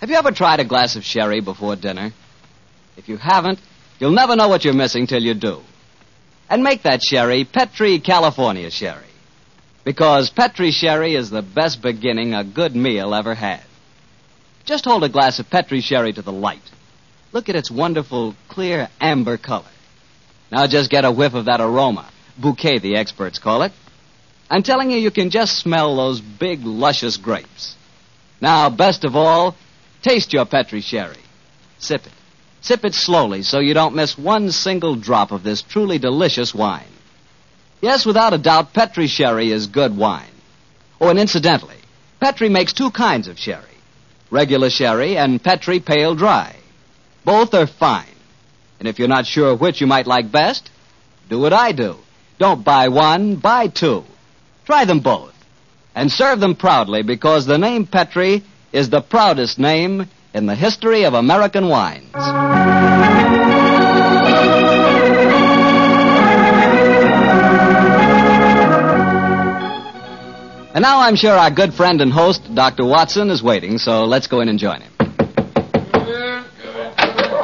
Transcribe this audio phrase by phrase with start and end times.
[0.00, 2.12] Have you ever tried a glass of sherry before dinner?
[2.96, 3.58] If you haven't,
[3.98, 5.60] you'll never know what you're missing till you do.
[6.48, 9.04] And make that sherry Petri California sherry.
[9.84, 13.62] Because Petri sherry is the best beginning a good meal ever had.
[14.64, 16.62] Just hold a glass of Petri sherry to the light.
[17.32, 19.64] Look at its wonderful, clear amber color.
[20.52, 22.08] Now just get a whiff of that aroma.
[22.38, 23.72] Bouquet, the experts call it.
[24.48, 27.74] I'm telling you, you can just smell those big, luscious grapes.
[28.40, 29.56] Now, best of all,
[30.02, 31.16] taste your Petri sherry.
[31.78, 32.12] Sip it.
[32.60, 36.88] Sip it slowly so you don't miss one single drop of this truly delicious wine.
[37.80, 40.26] Yes, without a doubt, Petri sherry is good wine.
[41.00, 41.76] Oh, and incidentally,
[42.18, 43.64] Petri makes two kinds of sherry
[44.30, 46.54] regular sherry and Petri pale dry.
[47.24, 48.04] Both are fine.
[48.78, 50.70] And if you're not sure which you might like best,
[51.28, 51.96] do what I do.
[52.38, 54.04] Don't buy one, buy two.
[54.66, 55.34] Try them both.
[55.94, 61.04] And serve them proudly because the name Petri is the proudest name in the history
[61.04, 62.12] of American wines.
[70.74, 72.84] And now I'm sure our good friend and host, Dr.
[72.84, 74.92] Watson, is waiting, so let's go in and join him.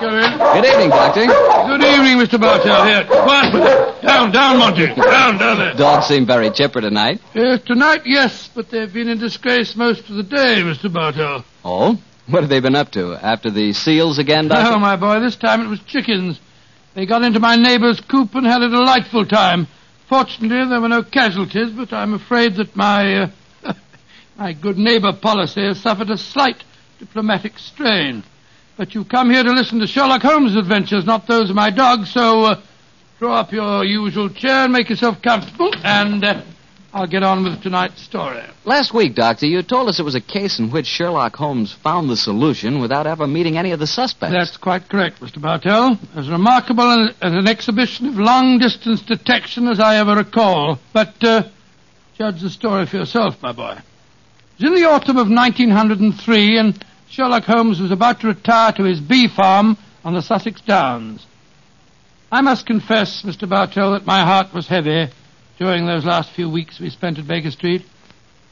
[0.00, 0.33] Come in.
[0.54, 1.26] Good evening, Doctor.
[1.26, 2.40] Good evening, Mr.
[2.40, 2.84] Bartell.
[2.86, 4.02] Here, quiet with it.
[4.02, 4.86] Down, down, Monty.
[4.86, 5.74] Down, down there.
[5.74, 7.20] Dogs seem very chipper tonight.
[7.34, 10.92] Yes, tonight, yes, but they've been in disgrace most of the day, Mr.
[10.92, 11.44] Bartell.
[11.64, 11.98] Oh?
[12.28, 13.14] What have they been up to?
[13.14, 14.74] After the seals again, Doctor?
[14.74, 16.38] Oh, my boy, this time it was chickens.
[16.94, 19.66] They got into my neighbor's coop and had a delightful time.
[20.08, 23.24] Fortunately, there were no casualties, but I'm afraid that my,
[23.64, 23.72] uh,
[24.38, 26.62] my good neighbor policy has suffered a slight
[27.00, 28.22] diplomatic strain.
[28.76, 32.06] But you come here to listen to Sherlock Holmes' adventures, not those of my dog,
[32.06, 32.60] so uh,
[33.20, 36.42] draw up your usual chair and make yourself comfortable, and uh,
[36.92, 38.42] I'll get on with tonight's story.
[38.64, 42.10] Last week, Doctor, you told us it was a case in which Sherlock Holmes found
[42.10, 44.34] the solution without ever meeting any of the suspects.
[44.34, 45.40] That's quite correct, Mr.
[45.40, 45.96] Bartell.
[46.16, 50.80] As remarkable an, as an exhibition of long-distance detection as I ever recall.
[50.92, 51.44] But uh,
[52.18, 53.78] judge the story for yourself, my boy.
[54.58, 58.82] It was in the autumn of 1903, and Sherlock Holmes was about to retire to
[58.82, 61.24] his bee farm on the Sussex Downs.
[62.32, 63.48] I must confess, Mr.
[63.48, 65.06] Bartell, that my heart was heavy
[65.56, 67.82] during those last few weeks we spent at Baker Street.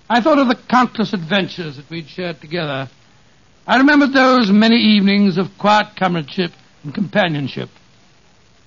[0.09, 2.89] I thought of the countless adventures that we'd shared together.
[3.67, 6.53] I remembered those many evenings of quiet comradeship
[6.85, 7.69] and companionship.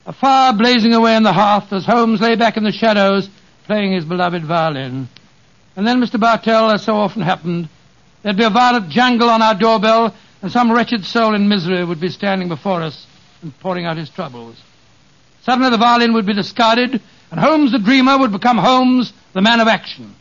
[0.05, 3.29] A fire blazing away on the hearth as Holmes lay back in the shadows
[3.65, 5.07] playing his beloved violin.
[5.77, 6.19] And then, Mr.
[6.19, 7.69] Bartell, as so often happened,
[8.25, 12.01] there'd be a violent jangle on our doorbell, and some wretched soul in misery would
[12.01, 13.05] be standing before us
[13.43, 14.59] and pouring out his troubles.
[15.43, 16.99] Suddenly the violin would be discarded,
[17.29, 20.15] and Holmes the dreamer would become Holmes the man of action.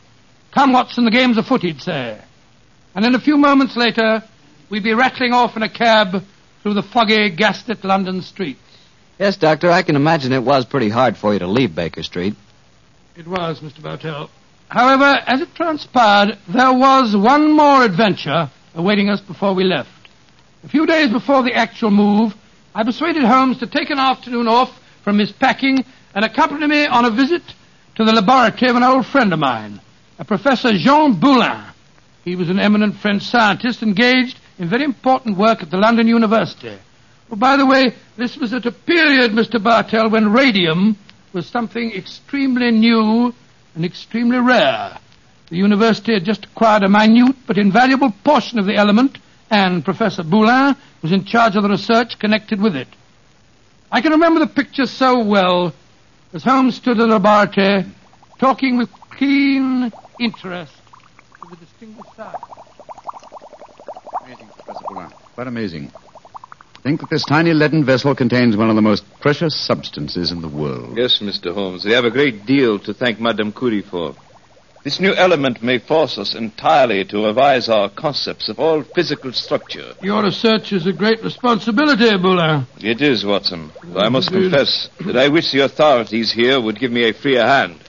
[0.51, 2.21] Come, Watson, the game's afoot, he'd say.
[2.93, 4.23] And in a few moments later,
[4.69, 6.23] we'd be rattling off in a cab
[6.61, 8.59] through the foggy, gaslit London streets.
[9.17, 12.35] Yes, Doctor, I can imagine it was pretty hard for you to leave Baker Street.
[13.15, 13.81] It was, Mr.
[13.81, 14.29] Bartell.
[14.69, 19.89] However, as it transpired, there was one more adventure awaiting us before we left.
[20.63, 22.35] A few days before the actual move,
[22.73, 27.05] I persuaded Holmes to take an afternoon off from his packing and accompany me on
[27.05, 27.43] a visit
[27.95, 29.79] to the laboratory of an old friend of mine,
[30.19, 31.63] a Professor Jean Boulin.
[32.23, 36.77] He was an eminent French scientist engaged in very important work at the London University.
[37.31, 39.61] Oh, by the way, this was at a period, Mr.
[39.61, 40.97] Bartell, when radium
[41.33, 43.33] was something extremely new
[43.75, 44.97] and extremely rare.
[45.49, 49.17] The university had just acquired a minute but invaluable portion of the element,
[49.51, 52.87] and Professor Boulin was in charge of the research connected with it.
[53.91, 55.73] I can remember the picture so well
[56.33, 57.85] as Holmes stood in the laboratory
[58.39, 60.73] talking with keen interest
[61.41, 62.41] to the distinguished scientist.
[64.25, 65.11] Amazing, Professor Boulin.
[65.35, 65.91] Quite amazing.
[66.85, 70.47] Think that this tiny leaden vessel contains one of the most precious substances in the
[70.47, 70.95] world.
[70.95, 71.51] Yes, Mr.
[71.51, 71.83] Holmes.
[71.83, 74.15] We have a great deal to thank Madame Curie for.
[74.83, 79.95] This new element may force us entirely to revise our concepts of all physical structure.
[79.99, 82.67] Your research is a great responsibility, Boulin.
[82.77, 83.71] It is, Watson.
[83.83, 87.47] Though I must confess that I wish the authorities here would give me a freer
[87.47, 87.79] hand.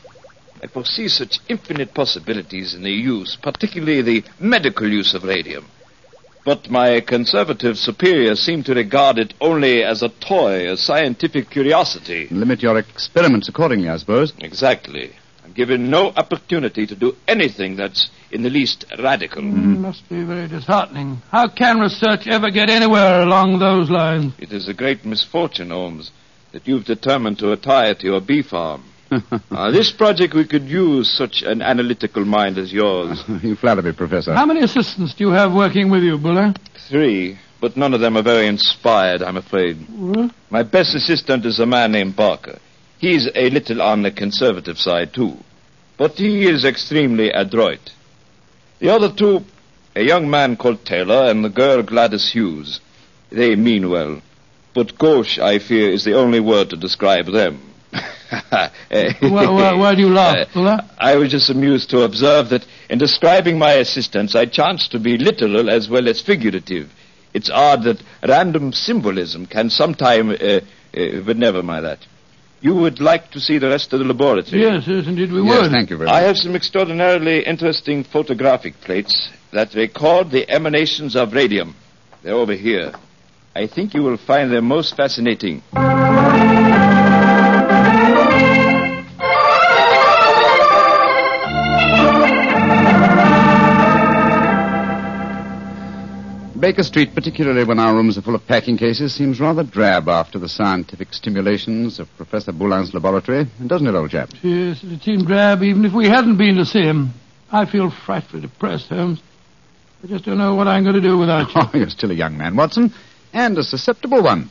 [0.62, 5.66] I foresee such infinite possibilities in the use, particularly the medical use of radium.
[6.46, 12.28] But my conservative superior seem to regard it only as a toy, a scientific curiosity.
[12.30, 14.32] Limit your experiments accordingly, I suppose.
[14.38, 15.10] Exactly.
[15.44, 19.42] I'm given no opportunity to do anything that's in the least radical.
[19.42, 21.20] Mm, must be very disheartening.
[21.32, 24.32] How can research ever get anywhere along those lines?
[24.38, 26.12] It is a great misfortune, Holmes,
[26.52, 28.84] that you've determined to retire to your bee farm.
[29.50, 33.22] uh, this project we could use such an analytical mind as yours.
[33.42, 34.34] you flatter me, Professor.
[34.34, 36.54] How many assistants do you have working with you, Boulin?
[36.88, 39.76] Three, but none of them are very inspired, I'm afraid.
[39.88, 40.32] What?
[40.50, 42.58] My best assistant is a man named Barker.
[42.98, 45.36] He's a little on the conservative side, too.
[45.96, 47.92] But he is extremely adroit.
[48.80, 49.44] The other two,
[49.94, 52.80] a young man called Taylor and the girl Gladys Hughes,
[53.30, 54.20] they mean well.
[54.74, 57.62] But gauche, I fear, is the only word to describe them.
[58.50, 60.80] why, why, why do you laugh, Boulin?
[60.98, 65.16] I was just amused to observe that in describing my assistants, I chanced to be
[65.18, 66.90] literal as well as figurative.
[67.34, 70.60] It's odd that random symbolism can sometime, uh, uh,
[71.24, 71.98] but never mind that.
[72.60, 74.62] You would like to see the rest of the laboratory?
[74.62, 75.70] Yes, yes, indeed we yes, would.
[75.70, 76.14] thank you very much.
[76.14, 81.76] I have some extraordinarily interesting photographic plates that record the emanations of radium.
[82.22, 82.92] They're over here.
[83.54, 85.62] I think you will find them most fascinating.
[96.66, 100.36] Baker Street, particularly when our rooms are full of packing cases, seems rather drab after
[100.36, 104.30] the scientific stimulations of Professor Boulin's laboratory, doesn't it, old chap?
[104.42, 107.10] Yes, it seemed drab even if we hadn't been to see him.
[107.52, 109.22] I feel frightfully depressed, Holmes.
[110.02, 111.54] I just don't know what I'm going to do without you.
[111.54, 112.92] Oh, you're still a young man, Watson,
[113.32, 114.50] and a susceptible one.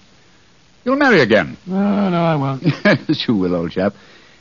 [0.85, 1.57] You'll marry again.
[1.65, 2.63] No, no, I won't.
[2.85, 3.94] yes, you will, old chap.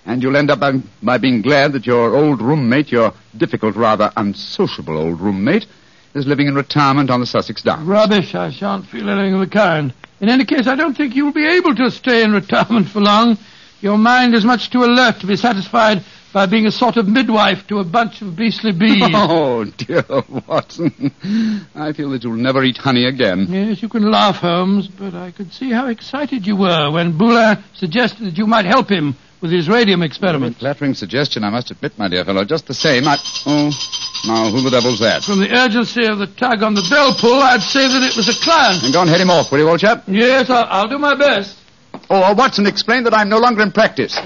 [0.06, 4.12] And you'll end up by, by being glad that your old roommate, your difficult, rather
[4.16, 5.66] unsociable old roommate,
[6.14, 7.86] is living in retirement on the Sussex Downs.
[7.86, 8.34] Rubbish.
[8.34, 9.92] I shan't feel anything of the kind.
[10.20, 13.36] In any case, I don't think you'll be able to stay in retirement for long.
[13.80, 17.66] Your mind is much too alert to be satisfied by being a sort of midwife
[17.68, 19.02] to a bunch of beastly bees.
[19.12, 20.04] Oh, dear
[20.48, 21.12] Watson.
[21.74, 23.46] I feel that you'll never eat honey again.
[23.48, 27.62] Yes, you can laugh, Holmes, but I could see how excited you were when Boulin
[27.74, 30.56] suggested that you might help him with his radium experiment.
[30.56, 32.46] Flattering suggestion, I must admit, my dear fellow.
[32.46, 33.18] Just the same, I...
[33.44, 33.70] Oh,
[34.26, 35.22] now, who the devil's that?
[35.22, 38.26] From the urgency of the tug on the bell pull, I'd say that it was
[38.26, 38.82] a client.
[38.82, 40.04] And go and head him off, will you, old chap?
[40.08, 41.58] Yes, I'll, I'll do my best.
[42.08, 44.18] Oh, uh, Watson, explain that I'm no longer in practice.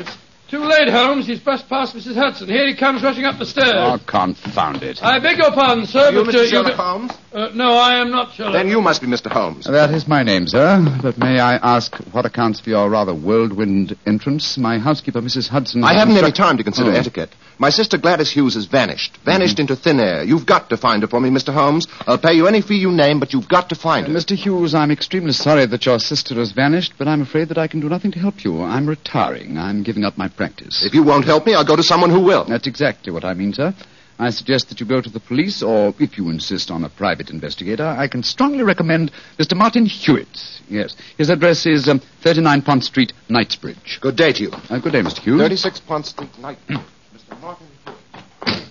[0.50, 1.26] Too late, Holmes.
[1.26, 2.14] He's brushed past Mrs.
[2.14, 2.48] Hudson.
[2.48, 3.74] Here he comes rushing up the stairs.
[3.76, 4.98] Oh, confound it.
[5.02, 6.38] I beg your pardon, sir, You but Mr.
[6.38, 6.76] uh, Sherlock you...
[6.76, 7.12] Holmes?
[7.34, 8.54] Uh, no, I am not Sherlock.
[8.54, 9.30] Then you must be Mr.
[9.30, 9.66] Holmes.
[9.66, 10.82] That is my name, sir.
[11.02, 14.56] But may I ask what accounts for your rather whirlwind entrance?
[14.56, 15.48] My housekeeper, Mrs.
[15.48, 15.84] Hudson...
[15.84, 16.94] I haven't any time to consider Oh.
[16.94, 17.34] etiquette.
[17.60, 19.16] My sister Gladys Hughes has vanished.
[19.24, 20.22] Vanished into thin air.
[20.22, 21.52] You've got to find her for me, Mr.
[21.52, 21.88] Holmes.
[22.06, 24.14] I'll pay you any fee you name, but you've got to find Uh, her.
[24.16, 24.36] Mr.
[24.36, 27.80] Hughes, I'm extremely sorry that your sister has vanished, but I'm afraid that I can
[27.80, 28.62] do nothing to help you.
[28.62, 29.58] I'm retiring.
[29.58, 30.84] I'm giving up my practice.
[30.84, 32.44] If you won't help me, I'll go to someone who will.
[32.44, 33.74] That's exactly what I mean, sir.
[34.20, 37.30] I suggest that you go to the police, or if you insist on a private
[37.30, 39.56] investigator, I can strongly recommend Mr.
[39.56, 40.60] Martin Hewitt.
[40.68, 40.94] Yes.
[41.16, 43.98] His address is um, 39 Pont Street, Knightsbridge.
[44.00, 44.50] Good day to you.
[44.70, 45.18] Uh, good day, Mr.
[45.20, 45.40] Hughes.
[45.40, 46.58] 36 Pont Street, Night.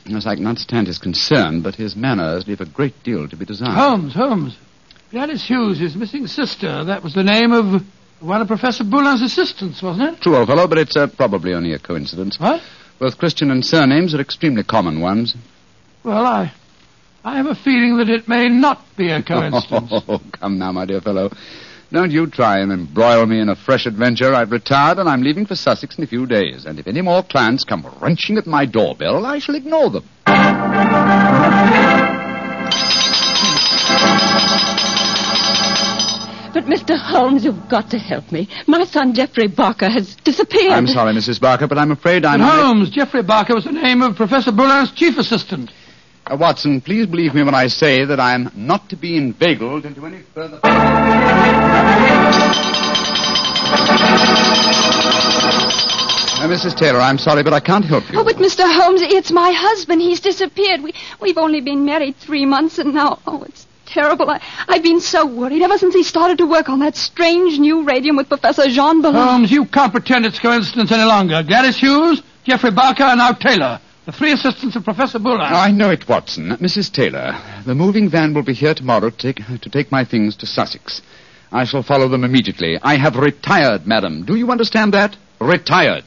[0.05, 3.45] Yes, I can understand his concern, but his manners leave a great deal to be
[3.45, 3.73] desired.
[3.73, 4.57] Holmes, Holmes.
[5.11, 6.83] Gladys Hughes, his missing sister.
[6.85, 7.81] That was the name of
[8.19, 10.21] one of Professor Boulin's assistants, wasn't it?
[10.21, 12.39] True, old fellow, but it's uh, probably only a coincidence.
[12.39, 12.61] What?
[12.99, 15.35] Both Christian and surnames are extremely common ones.
[16.03, 16.51] Well, I...
[17.23, 19.91] I have a feeling that it may not be a coincidence.
[20.07, 21.29] Oh, come now, my dear fellow.
[21.89, 24.33] Don't you try and embroil me in a fresh adventure.
[24.33, 26.65] I've retired and I'm leaving for Sussex in a few days.
[26.65, 30.03] And if any more clients come wrenching at my doorbell, I shall ignore them.
[36.53, 36.97] But, Mr.
[36.97, 38.49] Holmes, you've got to help me.
[38.65, 40.73] My son, Jeffrey Barker, has disappeared.
[40.73, 41.39] I'm sorry, Mrs.
[41.39, 42.41] Barker, but I'm afraid I'm...
[42.41, 45.71] And Holmes, Jeffrey Barker was the name of Professor Boulin's chief assistant.
[46.29, 50.05] Uh, Watson, please believe me when I say that I'm not to be inveigled into
[50.05, 50.59] any further...
[56.39, 56.75] Uh, Mrs.
[56.75, 58.19] Taylor, I'm sorry, but I can't help you.
[58.19, 58.63] Oh, but Mr.
[58.63, 60.01] Holmes, it's my husband.
[60.01, 60.81] He's disappeared.
[60.83, 64.29] We, we've only been married three months, and now, oh, it's terrible.
[64.29, 67.83] I, I've been so worried ever since he started to work on that strange new
[67.85, 69.15] radium with Professor Jean Boulin.
[69.15, 71.41] Holmes, you can't pretend it's coincidence any longer.
[71.41, 73.79] Gladys Hughes, Jeffrey Barker, and now Taylor.
[74.07, 75.41] The three assistants of Professor Boulin.
[75.41, 76.51] I know it, Watson.
[76.61, 76.93] Mrs.
[76.93, 80.45] Taylor, the moving van will be here tomorrow to take, to take my things to
[80.45, 81.01] Sussex.
[81.51, 82.79] I shall follow them immediately.
[82.81, 84.23] I have retired, madam.
[84.23, 85.17] Do you understand that?
[85.41, 86.05] Retired.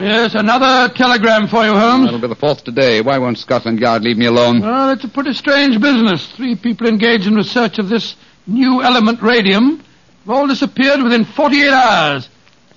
[0.00, 2.06] Yes, another telegram for you, Holmes.
[2.06, 3.02] That'll be the fourth today.
[3.02, 4.62] Why won't Scotland Yard leave me alone?
[4.62, 6.26] Well, it's a pretty strange business.
[6.32, 11.68] Three people engaged in research of this new element radium have all disappeared within 48
[11.70, 12.28] hours.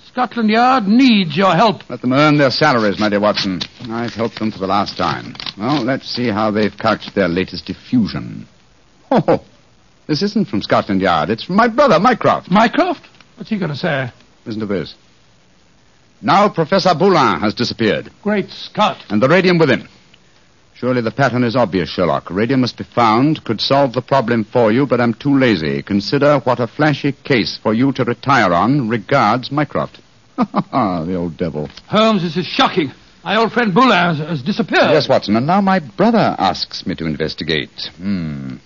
[0.06, 1.88] Scotland Yard needs your help.
[1.88, 3.60] Let them earn their salaries, my dear Watson.
[3.90, 5.34] I've helped them for the last time.
[5.56, 8.46] Well, let's see how they've couched their latest diffusion.
[9.10, 9.42] Oh,
[10.06, 11.30] this isn't from Scotland Yard.
[11.30, 12.50] It's from my brother, Mycroft.
[12.50, 13.06] Mycroft?
[13.36, 14.10] What's he going to say?
[14.44, 14.94] Listen to this.
[16.20, 18.98] Now Professor Boulin has disappeared, Great Scott.
[19.08, 19.88] and the radium with him.
[20.78, 22.30] Surely the pattern is obvious, Sherlock.
[22.30, 25.82] Radium must be found, could solve the problem for you, but I'm too lazy.
[25.82, 28.88] Consider what a flashy case for you to retire on.
[28.88, 29.98] Regards, Mycroft.
[30.36, 31.68] the old devil.
[31.88, 32.92] Holmes, this is shocking.
[33.24, 34.92] My old friend Boulin has, has disappeared.
[34.92, 37.90] Yes, Watson, and now my brother asks me to investigate.
[37.96, 38.58] Hmm.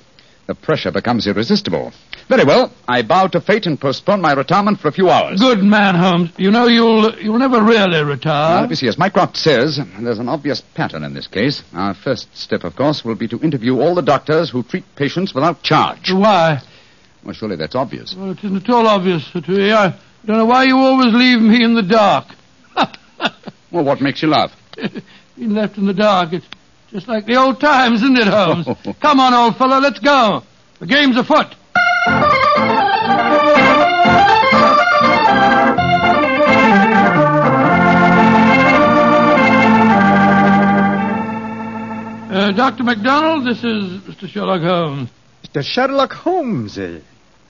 [0.52, 1.94] The pressure becomes irresistible.
[2.28, 2.70] Very well.
[2.86, 5.40] I bow to fate and postpone my retirement for a few hours.
[5.40, 6.28] Good man, Holmes.
[6.36, 8.60] You know you'll you'll never really Now, retire.
[8.60, 8.86] let me see.
[8.86, 11.62] As Mycroft says, there's an obvious pattern in this case.
[11.72, 15.32] Our first step, of course, will be to interview all the doctors who treat patients
[15.32, 16.10] without charge.
[16.12, 16.60] Why?
[17.24, 18.14] Well, surely that's obvious.
[18.14, 19.72] Well, it isn't at all obvious to me.
[19.72, 19.94] I
[20.26, 22.26] don't know why you always leave me in the dark.
[23.70, 24.52] Well, what makes you laugh?
[25.34, 26.44] Being left in the dark, it's
[26.92, 28.66] just like the old times, isn't it, Holmes?
[29.00, 30.42] Come on, old fellow, let's go.
[30.78, 31.54] The game's afoot.
[42.32, 42.82] Uh, Dr.
[42.82, 44.26] MacDonald, this is Mr.
[44.26, 45.10] Sherlock Holmes.
[45.44, 45.62] Mr.
[45.62, 46.78] Sherlock Holmes.
[46.78, 47.00] eh?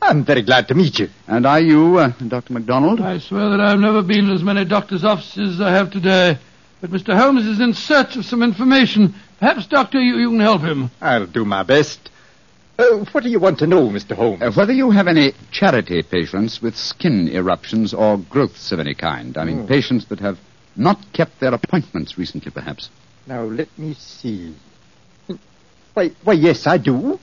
[0.00, 1.08] I'm very glad to meet you.
[1.28, 2.52] And are you, uh, Dr.
[2.52, 3.00] MacDonald?
[3.00, 6.36] I swear that I've never been in as many doctor's offices as I have today.
[6.82, 7.16] But Mr.
[7.16, 9.14] Holmes is in search of some information.
[9.38, 10.90] Perhaps, Doctor, you, you can help him.
[11.00, 12.10] I'll do my best.
[12.76, 14.16] Uh, what do you want to know, Mr.
[14.16, 14.42] Holmes?
[14.42, 19.38] Uh, whether you have any charity patients with skin eruptions or growths of any kind.
[19.38, 20.40] I mean, patients that have
[20.74, 22.90] not kept their appointments recently, perhaps.
[23.28, 24.52] Now, let me see.
[25.94, 27.20] Why, why, yes, I do.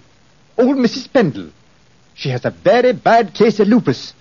[0.57, 1.11] Old Mrs.
[1.11, 1.51] Pendle.
[2.13, 4.13] She has a very bad case of lupus.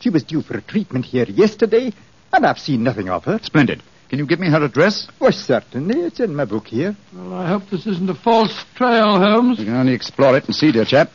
[0.00, 1.92] She was due for a treatment here yesterday,
[2.32, 3.38] and I've seen nothing of her.
[3.42, 3.82] Splendid.
[4.08, 5.08] Can you give me her address?
[5.18, 6.00] Why, certainly.
[6.00, 6.96] It's in my book here.
[7.12, 9.58] Well, I hope this isn't a false trail, Holmes.
[9.58, 11.10] We can only explore it and see, dear chap.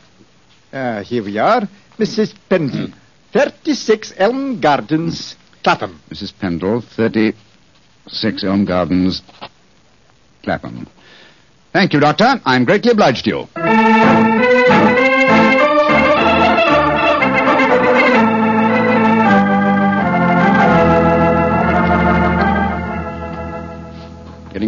[0.73, 1.61] Ah, here we are.
[1.97, 2.33] Mrs.
[2.49, 2.89] Pendle.
[3.33, 6.01] 36 Elm Gardens, Clapham.
[6.09, 6.33] Mrs.
[6.37, 9.21] Pendle, 36 Elm Gardens,
[10.43, 10.87] Clapham.
[11.71, 12.41] Thank you, Doctor.
[12.45, 14.30] I'm greatly obliged to you.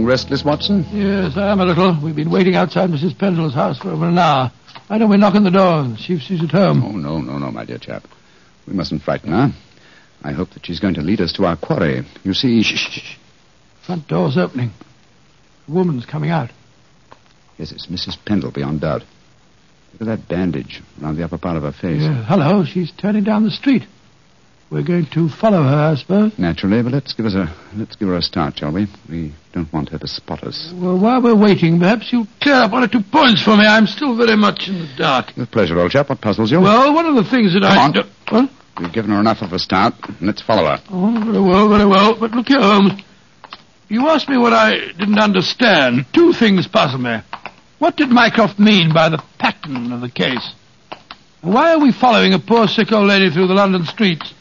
[0.06, 0.86] Restless, Watson?
[0.92, 1.98] Yes, I am a little.
[2.02, 3.18] We've been waiting outside Mrs.
[3.18, 4.52] Pendle's house for over an hour.
[4.88, 6.84] Why don't we knock on the door and see if she's at home?
[6.84, 8.04] Oh, no, no, no, my dear chap.
[8.68, 9.54] We mustn't frighten her.
[10.24, 12.04] I hope that she's going to lead us to our quarry.
[12.24, 13.18] You see, shh, shh, shh.
[13.86, 14.72] Front door's opening.
[15.68, 16.50] A woman's coming out.
[17.58, 18.18] Yes, it's Mrs.
[18.26, 19.04] Pendle, beyond doubt.
[19.94, 22.02] Look at that bandage around the upper part of her face.
[22.02, 23.84] Yeah, hello, she's turning down the street.
[24.70, 26.38] We're going to follow her, I suppose.
[26.40, 28.88] Naturally, but let's give us a let's give her a start, shall we?
[29.08, 30.74] We don't want her to spot us.
[30.76, 33.66] Well, while we're waiting, perhaps you'll clear up one or two points for me.
[33.66, 35.28] I'm still very much in the dark.
[35.38, 36.10] With pleasure, old chap.
[36.10, 36.60] What puzzles you?
[36.60, 37.82] Well, one of the things that Come I...
[37.84, 37.92] on.
[37.92, 38.50] do- What?
[38.80, 39.94] We've given her enough of a start.
[40.20, 40.82] Let's follow her.
[40.90, 42.16] Oh, very well, very well.
[42.20, 42.94] But look here, Holmes.
[43.90, 46.08] You asked me what I didn't understand.
[46.14, 47.18] Two things puzzle me.
[47.78, 50.52] What did Mycroft mean by the pattern of the case?
[51.42, 54.34] Why are we following a poor sick old lady through the London streets?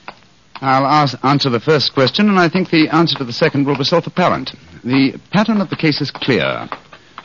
[0.62, 3.76] I'll ask, answer the first question, and I think the answer to the second will
[3.76, 4.52] be self-apparent.
[4.85, 6.69] The pattern of the case is clear.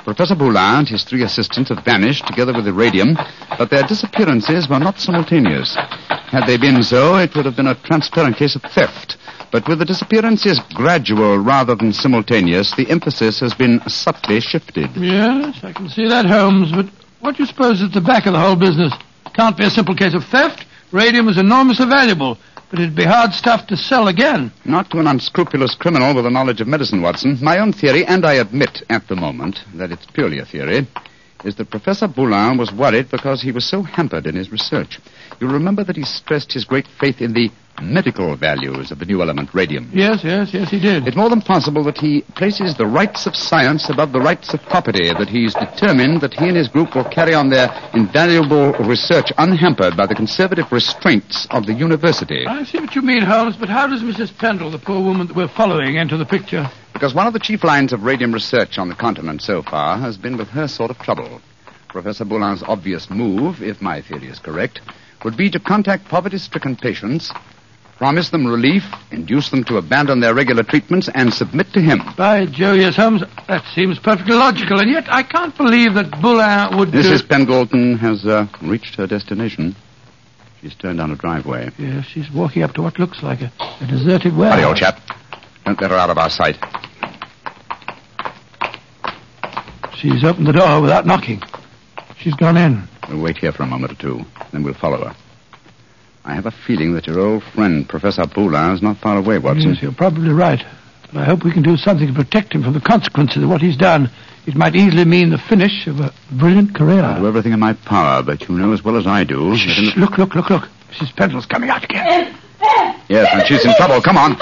[0.04, 3.16] Professor Boulin and his three assistants have vanished together with the radium,
[3.60, 5.76] but their disappearances were not simultaneous.
[6.10, 9.18] Had they been so, it would have been a transparent case of theft.
[9.52, 14.90] But with the disappearances gradual rather than simultaneous, the emphasis has been subtly shifted.
[14.96, 16.72] Yes, I can see that, Holmes.
[16.72, 16.88] But
[17.20, 18.94] what do you suppose is at the back of the whole business?
[19.36, 20.66] Can't be a simple case of theft.
[20.92, 22.38] Radium is enormously valuable,
[22.70, 24.52] but it'd be hard stuff to sell again.
[24.66, 27.38] Not to an unscrupulous criminal with a knowledge of medicine, Watson.
[27.42, 30.88] My own theory, and I admit at the moment that it's purely a theory,
[31.46, 35.00] is that Professor Boulin was worried because he was so hampered in his research.
[35.40, 39.22] You'll remember that he stressed his great faith in the medical values of the new
[39.22, 39.90] element, radium.
[39.94, 41.08] Yes, yes, yes, he did.
[41.08, 44.62] It's more than possible that he places the rights of science above the rights of
[44.64, 49.32] property, that he's determined that he and his group will carry on their invaluable research
[49.38, 52.48] unhampered by the conservative restraints of the university.
[52.48, 54.36] I see what you mean, Holmes, but how does Mrs.
[54.36, 56.66] Pendle, the poor woman that we're following, enter the picture?
[56.94, 60.18] Because one of the chief lines of radium research on the continent so far has
[60.18, 61.42] been with her sort of trouble.
[61.90, 64.82] Professor Boulin's obvious move, if my theory is correct,
[65.28, 67.32] would be to contact poverty stricken patients
[67.98, 72.00] Promise them relief, induce them to abandon their regular treatments, and submit to him.
[72.16, 76.78] By Jove, yes, Holmes, that seems perfectly logical, and yet I can't believe that Boulin
[76.78, 76.90] would...
[76.90, 77.28] uh, Mrs.
[77.28, 79.76] Pendleton has uh, reached her destination.
[80.62, 81.72] She's turned down a driveway.
[81.80, 84.52] Yes, she's walking up to what looks like a, a deserted well.
[84.52, 85.00] Hurry, old chap.
[85.66, 86.58] Don't let her out of our sight.
[89.98, 91.42] She's opened the door without knocking.
[92.20, 92.88] She's gone in.
[93.10, 95.16] We'll wait here for a moment or two, then we'll follow her.
[96.26, 99.70] I have a feeling that your old friend, Professor Boulin, is not far away, Watson.
[99.70, 100.62] Yes, mm, you're probably right.
[101.14, 103.62] But I hope we can do something to protect him from the consequences of what
[103.62, 104.10] he's done.
[104.46, 107.02] It might easily mean the finish of a brilliant career.
[107.02, 109.52] I'll do everything in my power, but you know as well as I do.
[109.52, 110.68] that in the- look, look, look, look.
[110.92, 111.16] Mrs.
[111.16, 112.06] Pendle's coming out again.
[112.06, 112.94] Eh, eh.
[113.08, 114.02] Yes, and she's in trouble.
[114.02, 114.36] Come on.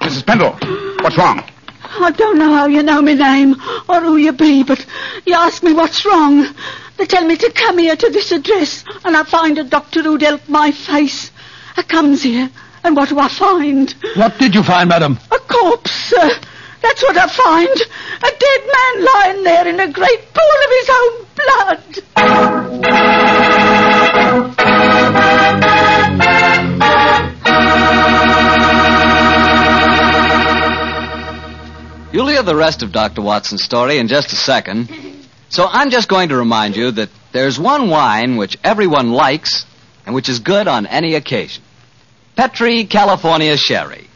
[0.00, 0.24] Mrs.
[0.26, 0.52] Pendle,
[1.02, 1.42] what's wrong?
[2.00, 3.54] I don't know how you know my name
[3.88, 4.84] or who you be, but
[5.26, 6.46] you ask me what's wrong.
[6.96, 10.22] They tell me to come here to this address, and I find a doctor who'd
[10.22, 11.30] help my face.
[11.76, 12.50] I comes here,
[12.84, 13.94] and what do I find?
[14.14, 15.18] What did you find, madam?
[15.30, 16.30] A corpse, sir.
[16.82, 17.68] That's what I find.
[17.68, 21.26] A dead man lying there in a great pool of his own
[24.56, 24.61] blood.
[32.12, 33.22] You'll hear the rest of Dr.
[33.22, 34.90] Watson's story in just a second.
[35.48, 39.66] So I'm just going to remind you that there's one wine which everyone likes
[40.06, 41.62] and which is good on any occasion.
[42.34, 44.08] Petri California Sherry.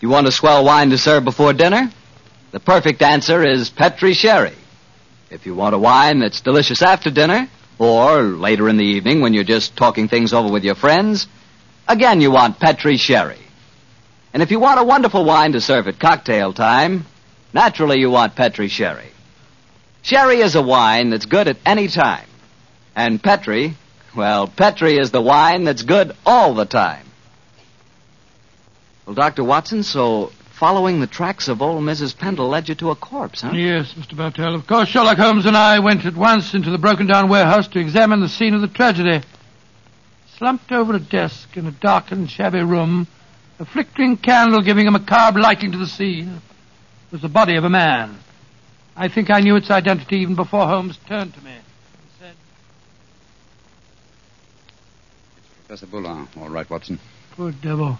[0.00, 1.92] You want a swell wine to serve before dinner?
[2.52, 4.54] The perfect answer is Petri Sherry.
[5.30, 7.46] If you want a wine that's delicious after dinner,
[7.78, 11.26] or later in the evening when you're just talking things over with your friends,
[11.86, 13.47] again you want Petri Sherry.
[14.32, 17.06] And if you want a wonderful wine to serve at cocktail time,
[17.52, 19.10] naturally you want Petri Sherry.
[20.02, 22.26] Sherry is a wine that's good at any time.
[22.94, 23.74] And Petri,
[24.16, 27.06] well, Petri is the wine that's good all the time.
[29.06, 29.44] Well, Dr.
[29.44, 32.16] Watson, so following the tracks of old Mrs.
[32.16, 33.52] Pendle led you to a corpse, huh?
[33.54, 34.16] Yes, Mr.
[34.16, 34.54] Bartell.
[34.54, 37.78] Of course, Sherlock Holmes and I went at once into the broken down warehouse to
[37.78, 39.24] examine the scene of the tragedy.
[40.36, 43.06] Slumped over a desk in a darkened, shabby room,
[43.58, 46.40] a flickering candle giving a macabre lighting to the scene,
[47.10, 48.18] was the body of a man.
[48.96, 51.62] I think I knew its identity even before Holmes turned to me and
[52.18, 52.34] said,
[55.38, 56.28] It's Professor Boulin.
[56.36, 56.98] All right, Watson.
[57.32, 57.98] Poor devil.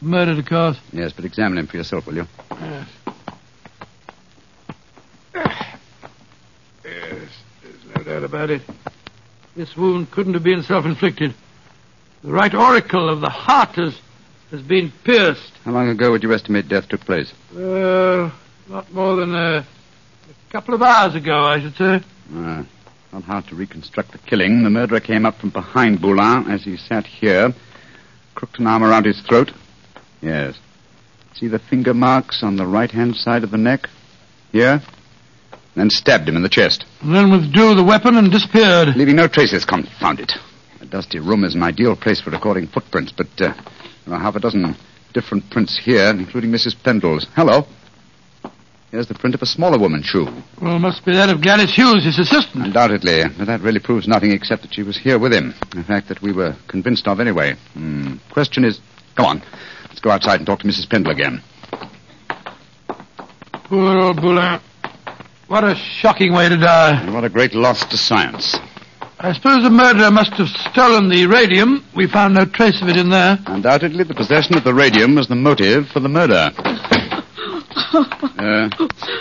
[0.00, 0.78] Murdered, of course.
[0.92, 2.26] Yes, but examine him for yourself, will you?
[2.52, 2.88] Yes.
[6.84, 7.30] Yes,
[7.62, 8.62] there's no doubt about it.
[9.56, 11.34] This wound couldn't have been self-inflicted.
[12.22, 13.98] The right auricle of the heart has,
[14.50, 15.52] has been pierced.
[15.64, 17.32] How long ago would you estimate death took place?
[17.54, 18.30] Uh,
[18.68, 22.00] not more than a, a couple of hours ago, I should say.
[22.34, 22.64] Uh,
[23.12, 24.62] not hard to reconstruct the killing.
[24.62, 27.52] The murderer came up from behind Boulin as he sat here,
[28.34, 29.50] crooked an arm around his throat.
[30.20, 30.56] Yes.
[31.34, 33.88] See the finger marks on the right-hand side of the neck?
[34.52, 34.80] Here?
[35.76, 38.96] Then stabbed him in the chest, And then withdrew the weapon and disappeared.
[38.96, 39.64] leaving no traces.
[39.64, 40.32] Confound it.
[40.80, 43.52] A dusty room is an ideal place for recording footprints, but uh,
[44.08, 44.76] there are half a dozen
[45.12, 46.74] different prints here, including Mrs.
[46.82, 47.26] Pendle's.
[47.34, 47.66] Hello.
[48.90, 50.24] Here's the print of a smaller woman's shoe.
[50.62, 52.64] Well, it must be that of Gladys Hughes, his assistant.
[52.64, 55.54] Undoubtedly, but that really proves nothing except that she was here with him.
[55.76, 57.54] A fact that we were convinced of anyway.
[57.74, 58.16] Hmm.
[58.32, 58.80] Question is,
[59.14, 59.42] go on.
[59.88, 60.88] Let's go outside and talk to Mrs.
[60.88, 61.42] Pendle again.
[63.64, 64.60] Poor old Boulin.
[65.48, 67.02] What a shocking way to die.
[67.02, 68.56] And what a great loss to science.
[69.20, 71.84] I suppose the murderer must have stolen the radium.
[71.94, 73.38] We found no trace of it in there.
[73.46, 76.50] Undoubtedly, the possession of the radium was the motive for the murder.
[78.38, 78.68] Uh,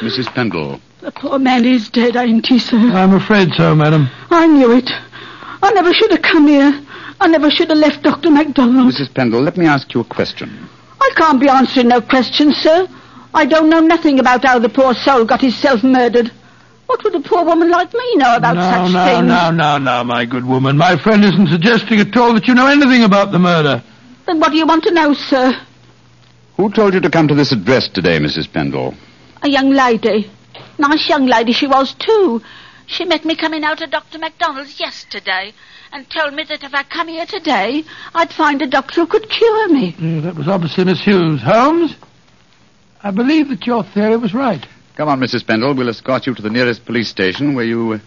[0.01, 0.27] Mrs.
[0.33, 0.79] Pendle.
[1.01, 2.77] The poor man is dead, ain't he, sir?
[2.77, 4.10] I'm afraid so, madam.
[4.29, 4.89] I knew it.
[5.63, 6.79] I never should have come here.
[7.19, 8.29] I never should have left Dr.
[8.29, 8.93] MacDonald.
[8.93, 9.13] Mrs.
[9.13, 10.67] Pendle, let me ask you a question.
[11.01, 12.88] I can't be answering no questions, sir.
[13.33, 16.31] I don't know nothing about how the poor soul got himself murdered.
[16.88, 19.28] What would a poor woman like me know about no, such no, things?
[19.28, 20.78] no, no, no, my good woman.
[20.78, 23.84] My friend isn't suggesting at all that you know anything about the murder.
[24.26, 25.54] Then what do you want to know, sir?
[26.56, 28.52] Who told you to come to this address today, Mrs.
[28.52, 28.95] Pendle?
[29.43, 30.32] A young lady.
[30.80, 32.41] Nice young lady she was, too.
[32.88, 34.17] She met me coming out of Dr.
[34.17, 35.54] MacDonald's yesterday
[35.91, 37.84] and told me that if I come here today,
[38.15, 39.95] I'd find a doctor who could cure me.
[40.00, 41.41] Yeah, that was obviously Miss Hughes.
[41.41, 41.95] Holmes,
[43.04, 44.65] I believe that your theory was right.
[44.97, 45.45] Come on, Mrs.
[45.45, 45.75] Pendle.
[45.75, 47.99] We'll escort you to the nearest police station where you, uh,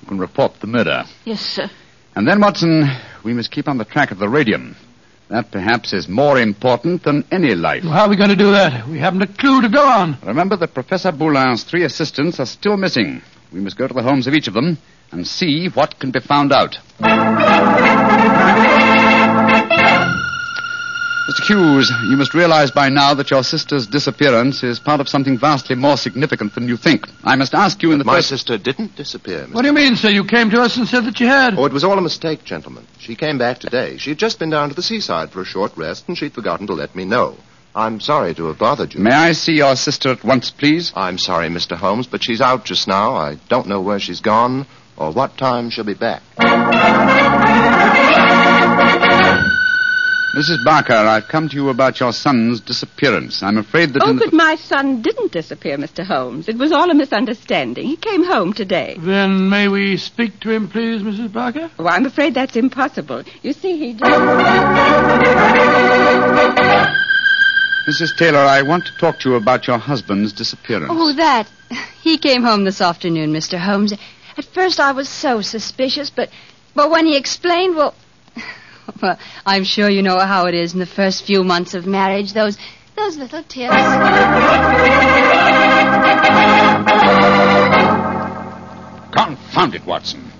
[0.00, 1.04] you can report the murder.
[1.26, 1.68] Yes, sir.
[2.16, 2.88] And then, Watson,
[3.22, 4.74] we must keep on the track of the radium.
[5.28, 7.84] That perhaps is more important than any life.
[7.84, 8.88] Well, how are we going to do that?
[8.88, 10.16] We haven't a clue to go on.
[10.24, 13.20] Remember that Professor Boulin's three assistants are still missing.
[13.52, 14.78] We must go to the homes of each of them
[15.12, 16.78] and see what can be found out.
[21.30, 21.46] Mr.
[21.46, 25.76] Hughes, you must realize by now that your sister's disappearance is part of something vastly
[25.76, 27.06] more significant than you think.
[27.22, 28.30] I must ask you in the My first...
[28.30, 29.54] sister didn't disappear, Mr.
[29.54, 30.08] What do you mean, sir?
[30.08, 31.56] You came to us and said that you had.
[31.56, 32.84] Oh, it was all a mistake, gentlemen.
[32.98, 33.96] She came back today.
[33.96, 36.72] She'd just been down to the seaside for a short rest, and she'd forgotten to
[36.72, 37.36] let me know.
[37.76, 38.98] I'm sorry to have bothered you.
[39.00, 40.92] May I see your sister at once, please?
[40.96, 41.76] I'm sorry, Mr.
[41.76, 43.14] Holmes, but she's out just now.
[43.14, 44.66] I don't know where she's gone
[44.96, 46.22] or what time she'll be back.
[50.36, 50.64] Mrs.
[50.64, 53.42] Barker, I've come to you about your son's disappearance.
[53.42, 54.26] I'm afraid that Oh, in the...
[54.26, 56.04] but my son didn't disappear, Mr.
[56.06, 56.48] Holmes.
[56.48, 57.84] It was all a misunderstanding.
[57.86, 58.96] He came home today.
[59.00, 61.32] Then may we speak to him, please, Mrs.
[61.32, 61.68] Barker?
[61.80, 63.24] Oh, I'm afraid that's impossible.
[63.42, 64.06] You see, he did.
[67.88, 68.16] Mrs.
[68.16, 70.92] Taylor, I want to talk to you about your husband's disappearance.
[70.94, 71.48] Oh, that.
[72.02, 73.58] He came home this afternoon, Mr.
[73.58, 73.92] Holmes.
[74.38, 76.30] At first I was so suspicious, but
[76.74, 77.94] but when he explained, well,
[79.00, 82.32] well, I'm sure you know how it is in the first few months of marriage.
[82.32, 82.56] Those
[82.96, 83.70] those little tears.
[89.12, 90.30] Confound it, Watson.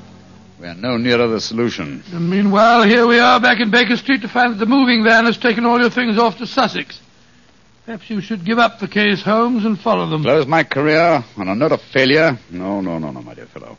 [0.61, 2.03] We're no nearer the solution.
[2.13, 5.25] And meanwhile, here we are back in Baker Street to find that the moving van
[5.25, 7.01] has taken all your things off to Sussex.
[7.87, 10.23] Perhaps you should give up the case, Holmes, and follow them.
[10.23, 12.39] Close my career on a note of failure?
[12.51, 13.79] No, no, no, no, my dear fellow.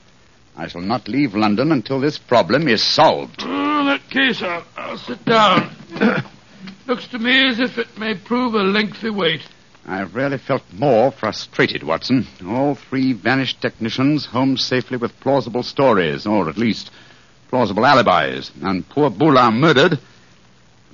[0.57, 3.43] I shall not leave London until this problem is solved.
[3.81, 5.75] In that case, I'll, I'll sit down.
[6.87, 9.41] Looks to me as if it may prove a lengthy wait.
[9.87, 12.27] I've rarely felt more frustrated, Watson.
[12.45, 16.91] All three vanished technicians home safely with plausible stories, or at least
[17.49, 18.51] plausible alibis.
[18.61, 19.97] And poor Boulin murdered,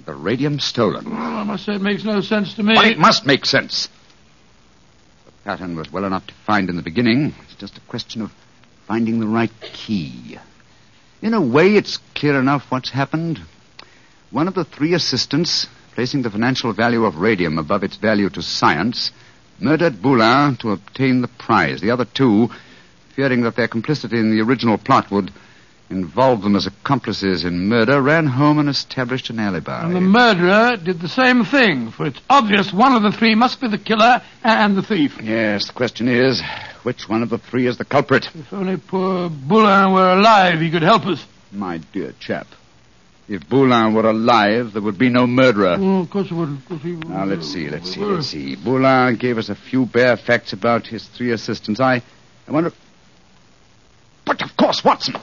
[0.06, 1.10] the radium stolen.
[1.10, 2.74] Well, I must say it makes no sense to me.
[2.78, 3.90] It must make sense.
[5.26, 7.36] The pattern was well enough to find in the beginning.
[7.44, 8.32] It's just a question of
[8.88, 10.40] finding the right key.
[11.22, 13.40] In a way, it's clear enough what's happened.
[14.30, 18.42] One of the three assistants, placing the financial value of radium above its value to
[18.42, 19.12] science,
[19.60, 21.82] murdered Boulin to obtain the prize.
[21.82, 22.50] The other two,
[23.16, 25.32] fearing that their complicity in the original plot would
[25.90, 29.86] involve them as accomplices in murder, ran home and established an alibi.
[29.86, 33.62] And the murderer did the same thing, for it's obvious one of the three must
[33.62, 35.18] be the killer and the thief.
[35.22, 36.42] Yes, the question is,
[36.84, 38.28] which one of the three is the culprit?
[38.34, 41.26] If only poor Boulin were alive, he could help us.
[41.52, 42.48] My dear chap,
[43.30, 45.76] if Boulin were alive, there would be no murderer.
[45.78, 46.50] Oh, of course it would.
[46.50, 47.10] Of course he would.
[47.10, 48.56] Now, let's see, let's see, let's see.
[48.56, 51.80] Boulin gave us a few bare facts about his three assistants.
[51.80, 52.02] I,
[52.48, 52.72] I wonder...
[54.26, 55.16] But, of course, Watson.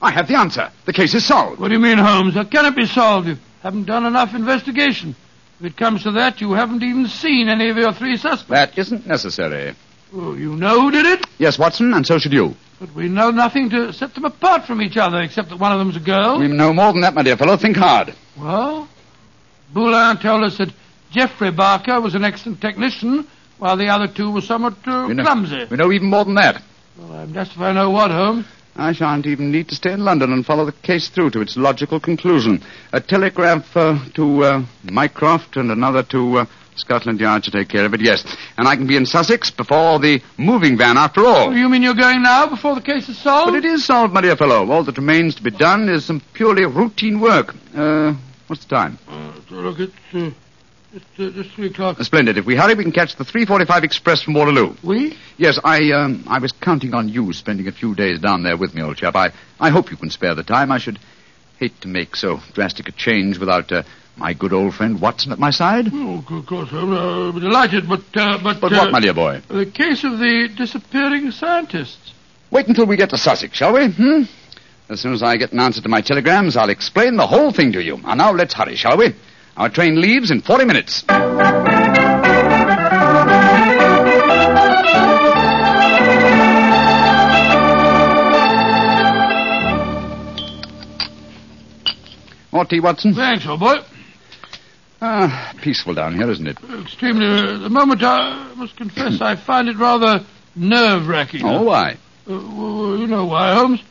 [0.00, 0.70] I have the answer.
[0.84, 1.60] The case is solved.
[1.60, 2.34] What do you mean, Holmes?
[2.34, 3.28] How can it be solved?
[3.28, 5.14] You haven't done enough investigation.
[5.60, 8.48] If it comes to that, you haven't even seen any of your three suspects.
[8.48, 9.76] That isn't necessary.
[10.14, 11.26] Oh, you know who did it?
[11.38, 12.54] Yes, Watson, and so should you.
[12.78, 15.78] But we know nothing to set them apart from each other, except that one of
[15.78, 16.38] them's a girl.
[16.38, 17.56] We know more than that, my dear fellow.
[17.56, 18.14] Think hard.
[18.38, 18.88] Well,
[19.72, 20.72] Boulin told us that
[21.10, 23.26] Geoffrey Barker was an excellent technician,
[23.58, 25.64] while the other two were somewhat uh, We know, clumsy.
[25.70, 26.62] we know even more than that.
[26.98, 28.44] Well, I'm just if I know what, Holmes.
[28.74, 31.56] I shan't even need to stay in London and follow the case through to its
[31.58, 32.62] logical conclusion.
[32.92, 36.46] A telegraph uh, to uh, Mycroft and another to uh,
[36.82, 38.24] Scotland Yard to take care of it, yes.
[38.58, 41.48] And I can be in Sussex before the moving van, after all.
[41.48, 43.52] Oh, you mean you're going now before the case is solved?
[43.52, 44.68] But it is solved, my dear fellow.
[44.70, 47.54] All that remains to be done is some purely routine work.
[47.74, 48.14] Uh,
[48.48, 48.98] what's the time?
[49.08, 50.30] Uh, look, it's uh,
[50.92, 51.98] just, uh, just three o'clock.
[52.00, 52.36] Splendid.
[52.36, 54.74] If we hurry, we can catch the 345 express from Waterloo.
[54.82, 55.16] We?
[55.38, 58.74] Yes, I um, I was counting on you spending a few days down there with
[58.74, 59.14] me, old chap.
[59.14, 60.70] I, I hope you can spare the time.
[60.72, 60.98] I should
[61.58, 63.84] hate to make so drastic a change without uh,
[64.16, 65.86] my good old friend Watson at my side.
[65.92, 69.42] Oh, of course, I'm uh, delighted, but uh, but But uh, what, my dear boy?
[69.48, 72.12] The case of the disappearing scientists.
[72.50, 73.90] Wait until we get to Sussex, shall we?
[73.90, 74.22] Hmm?
[74.88, 77.72] As soon as I get an answer to my telegrams, I'll explain the whole thing
[77.72, 77.98] to you.
[78.04, 79.14] And now let's hurry, shall we?
[79.56, 81.04] Our train leaves in 40 minutes.
[92.52, 93.14] More tea, Watson?
[93.14, 93.76] Thanks, old boy.
[95.04, 96.56] Ah, peaceful down here, isn't it?
[96.80, 97.26] Extremely.
[97.26, 101.44] Uh, the moment I must confess, I find it rather nerve-wracking.
[101.44, 101.94] Oh, why?
[102.30, 103.82] Uh, well, you know why, Holmes.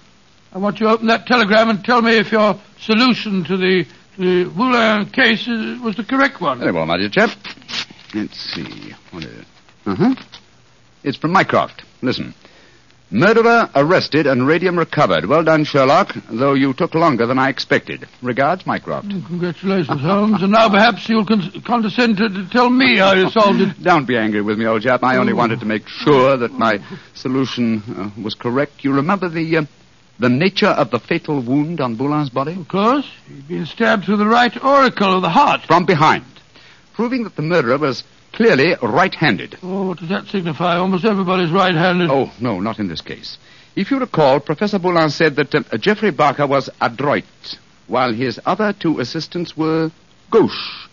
[0.53, 3.85] I want you to open that telegram and tell me if your solution to the
[4.15, 6.59] to the Boulin case is, was the correct one.
[6.59, 7.29] Very well, my dear chap.
[8.13, 8.93] Let's see.
[9.11, 9.45] What is it?
[9.85, 10.15] Uh-huh.
[11.03, 11.83] It's from Mycroft.
[12.01, 12.33] Listen.
[13.13, 15.25] Murderer arrested and radium recovered.
[15.25, 18.07] Well done, Sherlock, though you took longer than I expected.
[18.21, 19.09] Regards, Mycroft.
[19.09, 20.41] Congratulations, Holmes.
[20.41, 23.83] And now perhaps you'll con- condescend to, tell me how you solved it.
[23.83, 25.03] Don't be angry with me, old chap.
[25.03, 26.79] I only wanted to make sure that my
[27.13, 27.83] solution
[28.17, 28.85] uh, was correct.
[28.85, 29.63] You remember the uh,
[30.19, 32.53] the nature of the fatal wound on Boulin's body?
[32.53, 33.09] Of course.
[33.27, 35.61] He'd been stabbed through the right auricle of the heart.
[35.67, 36.23] From behind.
[36.93, 38.03] proving that the murderer was
[38.41, 39.57] clearly right-handed.
[39.61, 40.77] Oh, what does that signify?
[40.77, 42.09] Almost everybody's right-handed.
[42.09, 43.37] Oh, no, not in this case.
[43.75, 47.23] If you recall, Professor Boulin said that uh, Geoffrey Barker was adroit,
[47.87, 49.91] while his other two assistants were
[50.31, 50.87] gauche.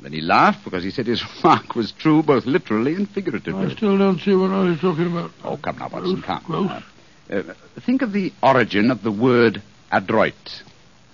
[0.00, 3.66] Then he laughed because he said his remark was true both literally and figuratively.
[3.66, 5.32] I still don't see what I was talking about.
[5.42, 6.44] Oh, come now, Watson, come.
[6.46, 6.82] Gross.
[7.28, 10.62] Uh, think of the origin of the word adroit.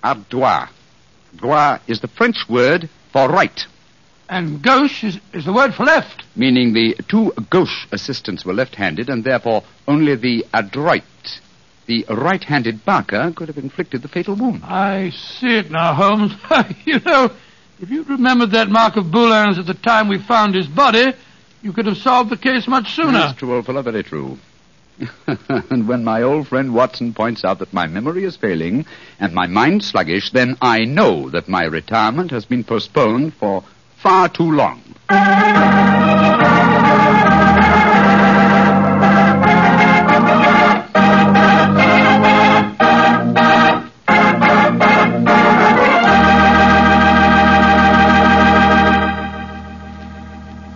[0.04, 0.68] Adroit.
[1.34, 3.58] Droit is the French word for right,
[4.32, 6.24] And gauche is, is the word for left.
[6.34, 11.02] meaning the two gauche assistants were left-handed, and therefore only the adroit,
[11.84, 14.62] the right-handed Barker, could have inflicted the fatal wound.
[14.64, 16.32] I see it now, Holmes.
[16.86, 17.30] you know,
[17.78, 21.12] if you'd remembered that mark of Boulin's at the time we found his body,
[21.60, 23.12] you could have solved the case much sooner.
[23.12, 24.38] That's true, old fellow, very true.
[25.26, 28.86] and when my old friend Watson points out that my memory is failing
[29.20, 33.64] and my mind sluggish, then I know that my retirement has been postponed for
[34.02, 34.82] far too long.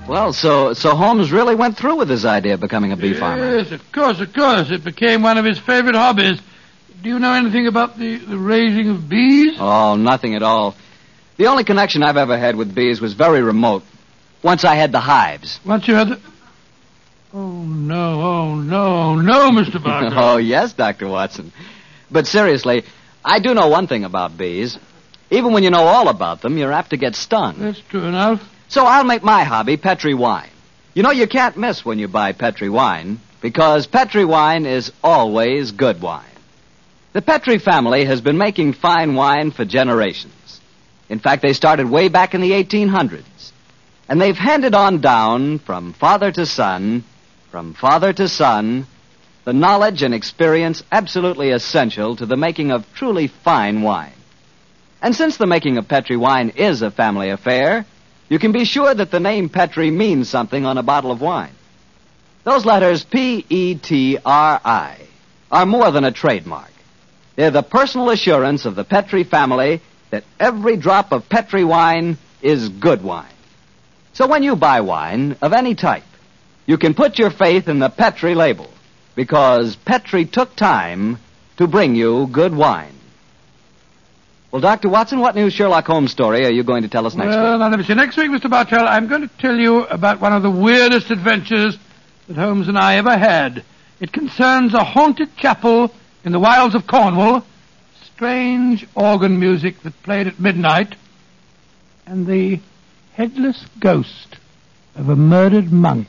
[0.09, 3.59] Well, so so Holmes really went through with his idea of becoming a bee farmer.
[3.59, 4.71] Yes, of course, of course.
[4.71, 6.41] It became one of his favorite hobbies.
[7.03, 9.57] Do you know anything about the, the raising of bees?
[9.59, 10.77] Oh, nothing at all.
[11.37, 13.83] The only connection I've ever had with bees was very remote.
[14.43, 15.61] Once I had the hives.
[15.65, 16.21] Once you had the...
[17.35, 19.83] Oh, no, oh, no, no, Mr.
[19.83, 20.15] Barker.
[20.17, 21.09] oh, yes, Dr.
[21.09, 21.53] Watson.
[22.11, 22.85] But seriously,
[23.25, 24.79] I do know one thing about bees.
[25.31, 27.59] Even when you know all about them, you're apt to get stung.
[27.59, 28.41] That's true enough.
[28.69, 30.51] So I'll make my hobby Petri wine.
[30.95, 35.73] You know, you can't miss when you buy Petri wine, because Petri wine is always
[35.73, 36.25] good wine.
[37.13, 40.33] The Petri family has been making fine wine for generations.
[41.09, 43.53] In fact, they started way back in the 1800s.
[44.09, 47.05] And they've handed on down from father to son,
[47.51, 48.87] from father to son,
[49.45, 54.13] the knowledge and experience absolutely essential to the making of truly fine wine.
[55.01, 57.87] And since the making of Petri wine is a family affair,
[58.29, 61.53] you can be sure that the name Petri means something on a bottle of wine.
[62.43, 64.99] Those letters P E T R I
[65.51, 66.71] are more than a trademark.
[67.37, 72.69] They're the personal assurance of the Petri family that every drop of Petri wine is
[72.69, 73.33] good wine.
[74.13, 76.05] So when you buy wine of any type,
[76.65, 78.71] you can put your faith in the Petri label
[79.15, 81.19] because Petri took time
[81.57, 82.93] to bring you good wine.
[84.51, 84.89] Well, Dr.
[84.89, 87.71] Watson, what new Sherlock Holmes story are you going to tell us next well, week?
[87.71, 87.95] now me.
[87.95, 88.49] Next week, Mr.
[88.49, 91.77] Bartell, I'm going to tell you about one of the weirdest adventures
[92.29, 93.65] that Holmes and I ever had.
[94.01, 95.93] It concerns a haunted chapel
[96.25, 97.45] in the wilds of Cornwall,
[98.17, 100.95] strange organ music that played at midnight,
[102.07, 102.59] and the
[103.13, 104.39] headless ghost
[104.95, 106.09] of a murdered monk.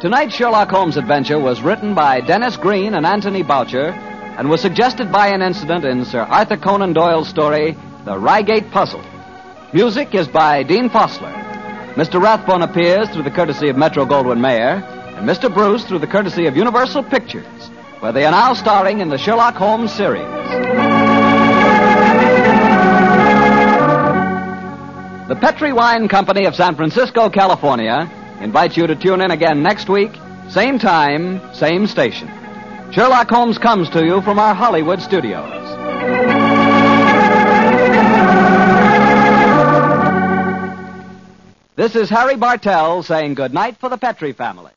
[0.00, 3.90] Tonight's Sherlock Holmes adventure was written by Denis Green and Anthony Boucher
[4.36, 9.11] and was suggested by an incident in Sir Arthur Conan Doyle's story, The Reigate Puzzle.
[9.74, 11.32] Music is by Dean Fossler.
[11.94, 12.20] Mr.
[12.22, 14.84] Rathbone appears through the courtesy of Metro Goldwyn Mayer,
[15.16, 15.52] and Mr.
[15.52, 19.54] Bruce through the courtesy of Universal Pictures, where they are now starring in the Sherlock
[19.54, 20.28] Holmes series.
[25.28, 28.10] The Petri Wine Company of San Francisco, California,
[28.42, 30.12] invites you to tune in again next week,
[30.50, 32.28] same time, same station.
[32.92, 35.50] Sherlock Holmes comes to you from our Hollywood studios.
[41.82, 44.70] This is Harry Bartell saying good night for the Petri family.